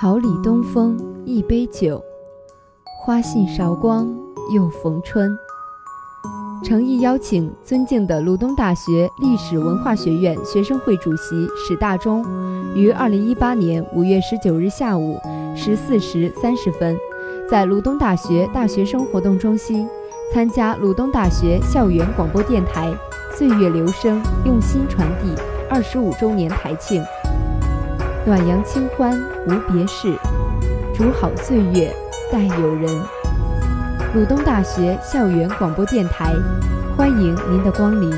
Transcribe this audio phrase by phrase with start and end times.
[0.00, 2.02] 桃李东风一杯酒，
[3.04, 4.08] 花信韶光
[4.50, 5.30] 又逢春。
[6.64, 12.24] 诚意邀请尊敬的鲁东大学历史文化学院学生会主席史大忠，
[12.74, 15.20] 于二零一八年五月十九日下午
[15.54, 16.96] 十四时三十分，
[17.46, 19.86] 在鲁东大学大学生活动中心
[20.32, 22.90] 参加鲁东大学校园广播电台
[23.36, 25.34] “岁月留声，用心传递”
[25.68, 27.04] 二十五周年台庆。
[28.26, 30.14] 暖阳清欢无别事，
[30.94, 31.90] 煮好岁月
[32.30, 33.02] 待友人。
[34.14, 36.34] 鲁东大学校园广播电台，
[36.96, 38.12] 欢迎您的光临。